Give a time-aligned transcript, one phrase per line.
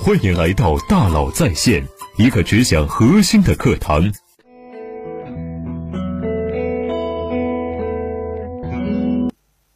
[0.00, 4.12] 欢迎来到大佬在线，一个只讲核心的课堂。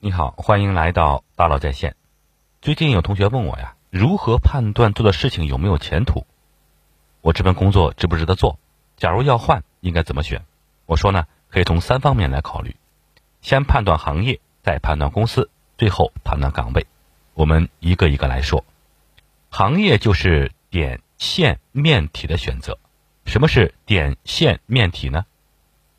[0.01, 1.95] 你好，欢迎来到大佬在线。
[2.61, 6.27] 最近有同学问我呀，如何判断做的事情有没有前途？
[7.21, 8.59] 我这份工作值不值得做？
[8.97, 10.43] 假如要换，应该怎么选？
[10.87, 12.75] 我说呢，可以从三方面来考虑：
[13.43, 16.87] 先判断行业，再判断公司，最后判断岗位。
[17.35, 18.65] 我们一个一个来说。
[19.59, 22.79] 行业就是点、线、面、体的选择。
[23.25, 25.25] 什么是点、线、面、体呢？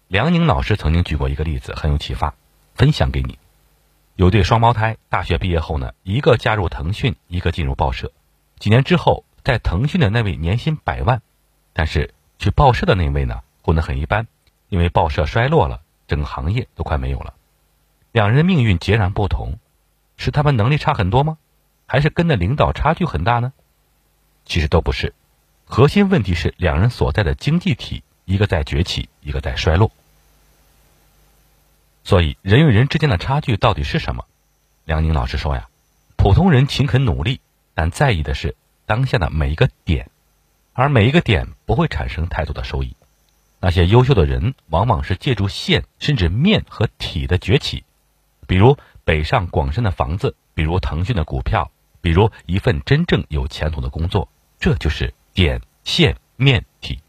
[0.08, 2.36] 梁宁老师曾经举过一个例子，很有启发，
[2.76, 3.40] 分享给你。
[4.16, 8.12] 有对双胞胎，大学毕业后呢，一个加入腾讯，一个进入报社。
[8.60, 11.24] 几年之后，在腾讯的那位年薪百万，
[11.74, 14.28] 但是去报社的那位呢，混得很一般，
[14.70, 17.34] 因为报社衰落了，整个行业都快没有了。
[18.12, 19.58] 两人命运截然不同，
[20.16, 21.40] 是他们能力差很多吗？
[21.88, 23.54] 还是跟的领导差距很大呢？
[24.46, 25.14] 其实都不是，
[25.66, 29.92] 核心问题是两人所在的经济体，一个在崛起，一个在衰落。
[32.04, 34.26] 所以人与人之间的差距到底是什么？
[34.86, 35.68] 梁宁老师说呀，
[36.18, 37.42] 普通人勤恳努力，
[37.74, 40.10] 但在意的是当下的每一个点，
[40.74, 42.96] 而每一个点不会产生太多的收益。
[43.60, 47.84] 那些优秀的人，往往是借助线甚至面和体的崛起，
[48.46, 51.72] 比如北上广深的房子，比如腾讯的股票。
[52.08, 54.30] 比如一份真正有前途的工作，
[54.62, 57.02] 这就是点线面体。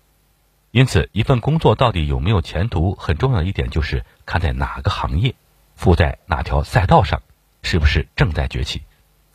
[0.73, 5.37] 因此，一份工作到底有没有前途，很重要的一点就是看在哪个行业，
[5.77, 7.23] 附在哪条赛道上，
[7.63, 8.83] 是不是正在崛起。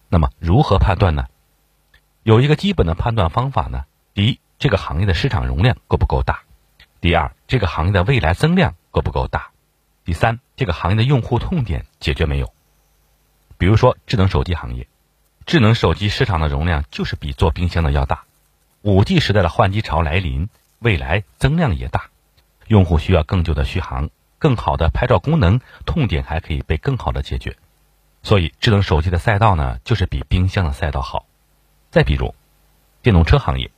[0.09, 1.27] 那么，如何判断呢？
[2.23, 3.85] 有一个基本的判断方法呢。
[4.13, 6.43] 第一，这个行业的市场容量够不够大；
[6.99, 9.53] 第二，这个行业的未来增量够不够大；
[10.03, 12.53] 第三，这个行业的用户痛点解决没有。
[13.57, 14.89] 比如说，智能手机行业。
[15.45, 18.23] 智能手机市场的容量就是比做冰箱的要大，
[18.81, 20.47] 五 G 时代的换机潮来临，
[20.79, 22.09] 未来增量也大，
[22.67, 24.09] 用户需要更久的续航，
[24.39, 27.57] 更好的拍照功能，痛点还可以被更好的解决，
[28.23, 31.25] 所以智能手机的赛道呢，就是比冰箱的赛道好。
[31.91, 32.33] 再比如，
[33.01, 33.69] 电动车行业，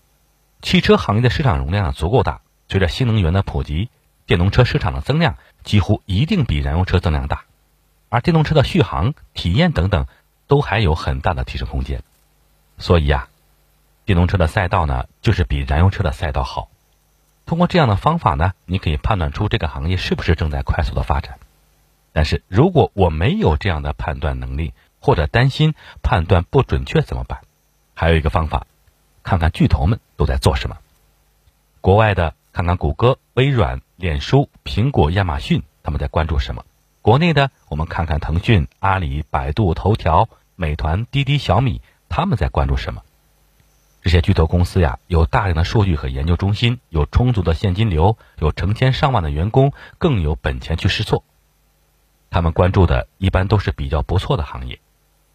[0.61, 3.89] 汽车行业的市场容量足够大，随着新能源的普及，
[4.27, 7.45] 电动车市场的增量几乎一定比燃油车增量大，
[8.09, 10.05] 而电动车的续航、体验等等。
[10.47, 12.03] 都还有很大的提升空间，
[12.77, 13.27] 所以呀，
[14.05, 16.69] 电动车的赛道呢，就是比燃油车的赛道好。
[17.45, 21.39] 通过这样的方法呢，你可以判断出这个行业是不是正在快速的发展。
[22.11, 27.41] 但是如果我没有这样的判断能力，或者担心判断不准确怎么办？
[27.93, 28.65] 还有一个方法，
[29.23, 30.77] 看看巨头们都在做什么。
[31.81, 36.65] 国外的看看谷歌、微软、脸书、苹果、亚马逊，他们在关注什么？
[37.05, 41.79] 国内的，我们看看腾讯、阿里、百度、头条、美团、滴滴、小米，
[42.09, 43.03] 他们在关注什么？
[44.01, 51.23] 这些巨头公司呀，有大量的数据和研究中心，有充足的现金流，有成千上万的员工，更有本钱去试错。
[52.31, 54.79] 他们关注的一般都是比较不错的行业。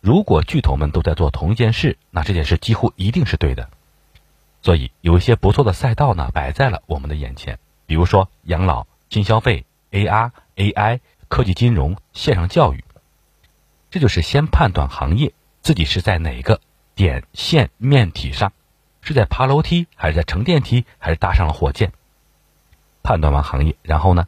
[0.00, 3.70] 如果巨头们都在做同一件事，那这件事几乎一定是对的。
[4.60, 10.98] 所以，有一些不错的赛道呢，摆在了我们的眼前，比如说养老、新消费、AR、AI。
[11.30, 12.84] 科技、金融、线上教育，
[13.88, 15.32] 这就是先判断行业
[15.62, 16.60] 自己是在哪个
[16.96, 18.52] 点、线、面、体上，
[19.00, 21.92] 是在爬楼梯，还是在乘电梯，还是搭上了火箭？
[23.04, 24.26] 判断完行业，然后呢？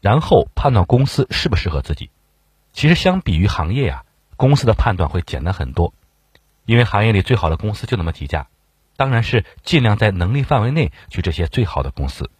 [0.00, 2.08] 然后判断公司适不适合自己。
[2.72, 4.04] 其实相比于行业呀，
[4.36, 5.92] 公司的判断会简单很多，
[6.66, 8.46] 因为行业里最好的公司就那么几家，
[8.96, 12.30] 当然是尽量在能力范围内去这些最好的公司。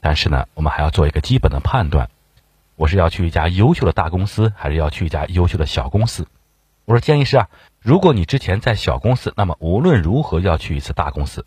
[0.00, 2.08] 但是呢，我们还要做一个基本的判断。
[2.76, 6.26] 我是要去一家优秀的大公司，还是要去一家优秀的小公司？
[6.84, 7.48] 我说建议是啊，
[7.80, 11.42] 如果你之前在小公司，那么无论如何要去一次大公司；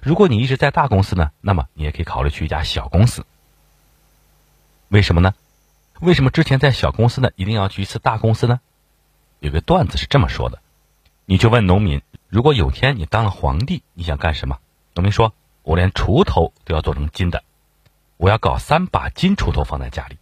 [0.00, 3.26] 如果你一直在大公司呢，那么你也可以考虑去一家小公司。
[4.88, 5.34] 为什么呢？
[6.00, 8.60] 为什么之前在小公司呢，一定要去一次大公司呢？
[9.40, 10.60] 有个段子是这么说的：
[11.26, 14.58] 你去问农民，如果有天你当了皇帝，你想干什么？
[14.94, 17.42] 农民说：“我连锄头都要做成金的，
[18.16, 20.16] 我要搞三把金锄头放在家里。”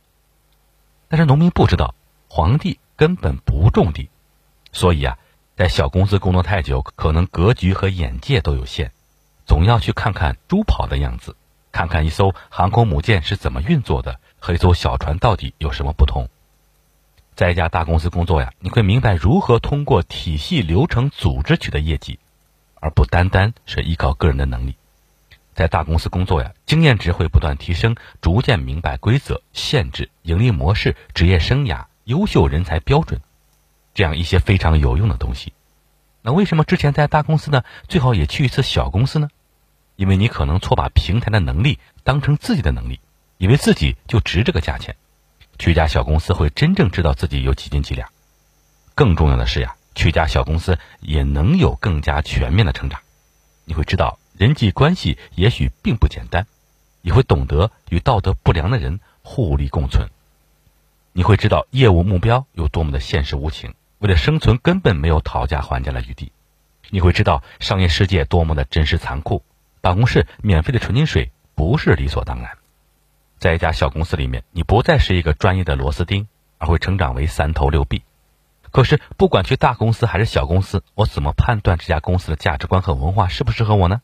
[1.10, 1.96] 但是农民不知道，
[2.28, 4.10] 皇帝根本不种地，
[4.70, 5.18] 所以啊，
[5.56, 8.92] 在小公司工作太久，可能格局和眼界都有限，
[9.44, 11.34] 总要去看看猪跑的样子，
[11.72, 16.28] 看看一艘航空母舰是怎么运作的，和一艘小船到底有什么不同。
[17.34, 22.20] 在一家大公司工作呀，你会明白如何通过体系、流程、组织取得业绩，
[22.76, 24.76] 而不单单是依靠个人的能力。
[25.54, 33.20] 在大公司工作呀，经验值会不断提升，逐渐明白规则、限制、盈利模式、职业生涯、优秀人才标准，
[33.92, 35.52] 这样一些非常有用的东西。
[36.22, 39.28] 那为什么之前在大公司呢，最好也去一次小公司呢？
[39.96, 43.00] 因为你可能错把平台的能力当成自己的能力，
[43.36, 44.96] 以为自己就值这个价钱。
[45.58, 48.08] 去一家小公司会真正知道自己有几斤几两。
[48.94, 53.00] 更重要的是呀，去一家小公司也能有更加全面的成长。
[53.66, 56.46] 你会知道人际关系也许并不简单，
[57.02, 60.08] 你会懂得与道德不良的人互利共存。
[61.12, 66.32] 你会知道业务目标有多么的现实无情，为了生存根本没有讨价还价的余地。
[66.88, 69.42] 你会知道商业世界多么的真实残酷，
[69.82, 72.56] 办公室免费的纯净水不是理所当然。
[73.38, 76.26] 在一家小公司里面，你不再是一个专业的螺丝钉，
[76.56, 78.04] 而会成长为三头六臂。
[78.70, 84.00] 可是，不管去大公司还是小公司，我怎么判断这家公司的价值观和文化适不适合我呢？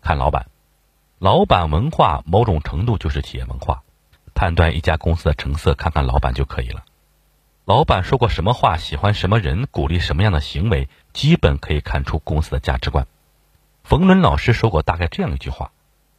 [0.00, 0.46] 看老板，
[1.18, 3.82] 老板文化某种程度就是企业文化。
[4.34, 6.84] 判断一家公司的成色，看看老板就可以了。
[7.64, 13.06] 老板说过什么话，喜欢什么人，鼓励什么样的行为，基本可以看出公司的价值观。
[13.82, 15.72] 冯仑老师说过大概这样一句话：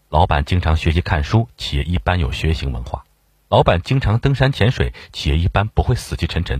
[0.09, 3.03] 老板经常学习看书，企业一般有学习文化；
[3.47, 6.59] 老板经常登山潜水，企业一般不会死气沉沉；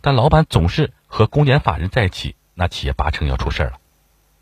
[0.00, 3.78] 但老板总是和公检法人在一起，那企业八成要出事了。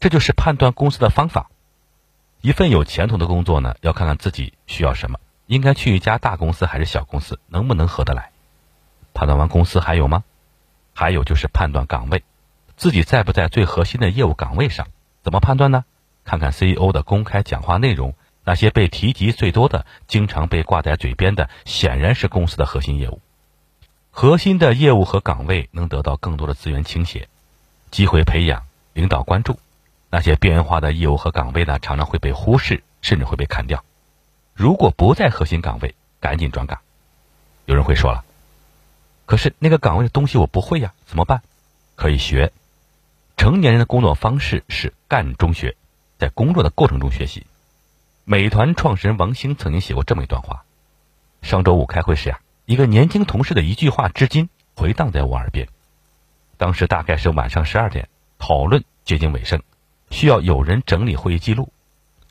[0.01, 1.51] 这就是判断公司的方法。
[2.41, 5.19] 一份有前途的工作呢，要看看自己需要什么。
[5.47, 7.41] 应该去一家大公司还是小公司？
[7.49, 8.31] 能不能合得来？
[9.15, 10.23] 判断完公司还有吗？
[10.95, 12.23] 还有就是判断岗位，
[12.77, 14.87] 自己在不在最核心的业务岗位上？
[15.23, 15.85] 怎么判断呢？
[16.25, 18.15] 看看 CEO 的公开讲话内容，
[18.45, 23.21] 那些被提及最多的、经常被挂在嘴边的，显然是公司的核心业务。
[24.11, 27.29] 核心的业务和岗位能得到更多的资源倾斜、
[27.91, 29.59] 机会培养、领导关注。
[30.11, 33.85] 那些边缘化的业务和岗位呢，常常会被忽视，甚至会被砍掉。
[34.55, 36.81] 如果不在核心岗位，赶紧转岗。
[37.67, 38.25] 有人会说了，
[39.27, 41.43] 可是那个岗位的东西我不会呀，怎么办？
[41.95, 42.53] 可以学。
[43.37, 45.77] 成年人的工作方式是干中学，
[46.19, 47.47] 在工作的过程中学习。
[48.25, 50.65] 美团创始人王兴曾经写过这么一段话：
[51.43, 55.69] 上周五开会时呀，一个年轻同事的一句话，至今回荡在我耳边。
[56.57, 58.09] 当时大概是晚上十二点，
[58.39, 59.63] 讨论接近尾声，
[60.11, 61.73] 需要有人整理会议记录。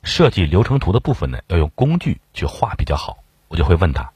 [0.04, 3.18] 设计流程图的部分呢，要用工具去画比较好。
[3.48, 4.12] 我就会问他，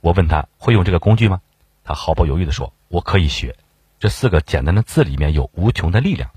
[0.00, 1.40] 我问他会用这个工具吗？
[1.84, 3.56] 他毫不犹豫地说：“我可以学。”
[3.98, 6.30] 这四个简单的字里面有无穷的力量，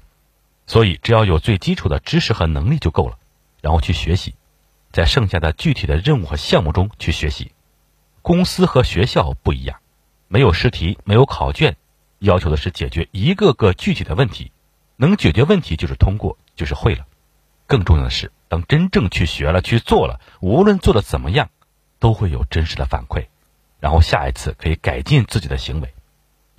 [0.68, 3.18] 所以只要有最基础的知识和能力就够了，
[3.62, 4.36] 然后去学习，
[4.92, 7.52] 在剩下的具体的任务和项目中去学习。
[8.22, 9.80] 公司和学校不一样，
[10.28, 11.76] 没有试题，没有考卷，
[12.20, 14.52] 要求的是解决一个个具体的问题，
[14.98, 17.06] 能解决问题就是通过，就是会了。
[17.68, 18.32] 更重要的是。
[18.48, 21.50] 当真正去学了、去做了，无论做的怎么样，
[22.00, 23.26] 都会有真实的反馈，
[23.80, 25.94] 然后下一次可以改进自己的行为。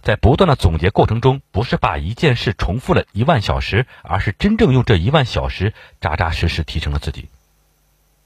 [0.03, 7.29] 在不断的总结过程中，不是把一件事重复了一万小时，而是真正用这一万小时扎扎实实提升了自己。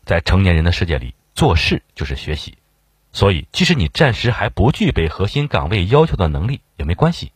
[0.07, 2.57] 在成年人的世界里，做事就是学习，
[3.13, 7.31] 所以即使你暂时还不具备核心岗位要求的能力也没关系。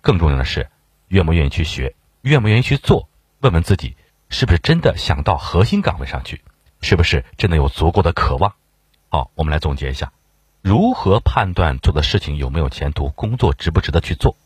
[0.00, 0.70] 更重要的是，
[1.08, 3.08] 愿不愿意去学，愿不愿意去做，
[3.40, 3.96] 问问自己。
[4.28, 6.42] 是不是真的想到核心岗位上去？
[6.80, 8.54] 是不是真的有足够的渴望？
[9.08, 10.12] 好，我们来总结一下：
[10.62, 14.36] 如何判断做的事情有没有前途，工作值不值得去做？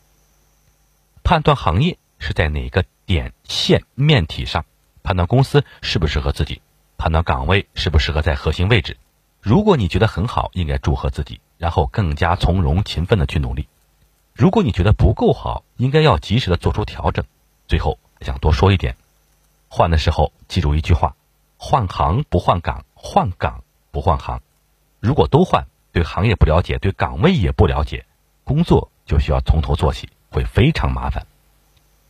[1.25, 4.67] 判断行业是在哪个点线面体上？
[5.03, 6.61] 判断公司适不适合自己？
[6.99, 8.99] 判断岗位适不适合在核心位置？
[9.41, 13.67] 如果你觉得很好，应该祝贺自己，然后更加从容、勤奋的去努力。
[14.35, 17.25] 如果你觉得不够好，应该要及时的做出调整。
[17.71, 18.97] 最后想多说一点。
[19.69, 21.15] 换的时候记住一句话：
[21.57, 23.63] 换行不换岗，换岗
[23.93, 24.41] 不换行。
[24.99, 28.07] 如果都换，对行业不了解，对岗位也不了解，
[28.43, 31.29] 工作就需要从头做起，会非常麻烦。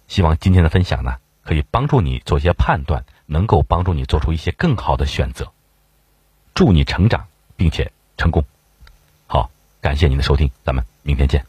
[0.09, 5.53] 希望今天的分享呢，可以帮助你做一些判断，能够帮助你做出一些更好的选择。
[6.55, 7.27] 祝你成长，
[7.57, 8.43] 并且成功。
[9.27, 9.51] 好，
[9.83, 11.45] 感谢您的收听，咱们明天见。